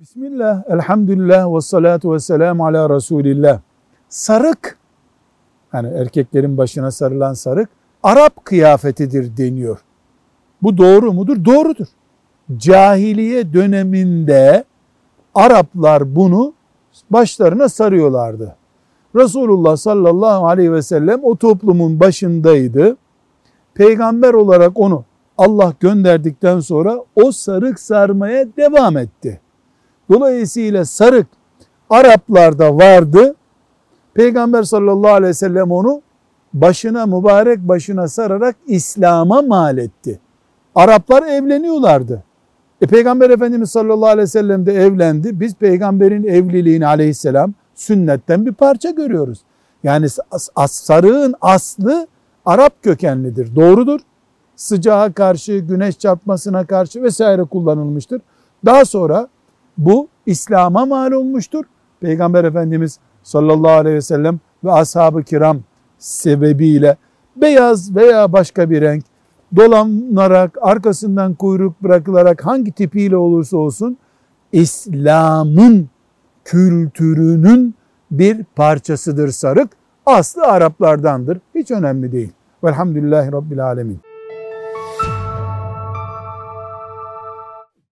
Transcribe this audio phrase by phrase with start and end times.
[0.00, 3.60] Bismillah, elhamdülillah ve salatu ve selamu ala Resulillah.
[4.08, 4.78] Sarık,
[5.72, 7.68] yani erkeklerin başına sarılan sarık,
[8.02, 9.78] Arap kıyafetidir deniyor.
[10.62, 11.44] Bu doğru mudur?
[11.44, 11.86] Doğrudur.
[12.56, 14.64] Cahiliye döneminde
[15.34, 16.52] Araplar bunu
[17.10, 18.56] başlarına sarıyorlardı.
[19.16, 22.96] Resulullah sallallahu aleyhi ve sellem o toplumun başındaydı.
[23.74, 25.04] Peygamber olarak onu
[25.38, 29.40] Allah gönderdikten sonra o sarık sarmaya devam etti.
[30.10, 31.26] Dolayısıyla sarık
[31.90, 33.34] Araplarda vardı.
[34.14, 36.02] Peygamber sallallahu aleyhi ve sellem onu
[36.52, 40.20] başına mübarek başına sararak İslam'a mal etti.
[40.74, 42.24] Araplar evleniyorlardı.
[42.80, 45.40] E Peygamber Efendimiz sallallahu aleyhi ve sellem de evlendi.
[45.40, 49.40] Biz peygamberin evliliğini aleyhisselam sünnetten bir parça görüyoruz.
[49.82, 50.06] Yani
[50.68, 52.06] sarığın aslı
[52.46, 53.56] Arap kökenlidir.
[53.56, 54.00] Doğrudur.
[54.56, 58.22] Sıcağa karşı, güneş çarpmasına karşı vesaire kullanılmıştır.
[58.64, 59.28] Daha sonra
[59.78, 61.64] bu İslam'a mal olmuştur.
[62.00, 65.58] Peygamber Efendimiz sallallahu aleyhi ve sellem ve ashab-ı kiram
[65.98, 66.96] sebebiyle
[67.36, 69.04] beyaz veya başka bir renk
[69.56, 73.98] dolanarak, arkasından kuyruk bırakılarak hangi tipiyle olursa olsun
[74.52, 75.88] İslam'ın
[76.44, 77.74] kültürünün
[78.10, 79.70] bir parçasıdır sarık.
[80.06, 81.38] Aslı Araplardandır.
[81.54, 82.32] Hiç önemli değil.
[82.64, 84.09] Velhamdülillahi Rabbil Alemin.